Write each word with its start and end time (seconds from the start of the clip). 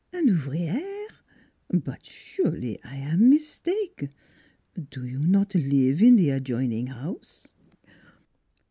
"Ah! 0.13 0.17
An 0.17 0.29
ouvriere? 0.29 1.09
But 1.69 2.07
surely 2.07 2.79
I 2.83 2.95
am 2.95 3.29
mistake. 3.29 4.09
Do 4.89 5.05
you 5.05 5.19
not 5.19 5.53
live 5.53 6.01
in 6.01 6.15
the 6.15 6.31
adjoining 6.31 6.87
house? 6.87 7.47